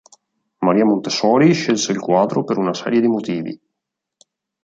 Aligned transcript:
Maria 0.65 0.83
Montessori 0.83 1.53
scelse 1.53 1.91
il 1.91 1.99
quadro 1.99 2.43
per 2.43 2.57
una 2.57 2.73
serie 2.73 3.01
di 3.01 3.07
motivi. 3.07 3.61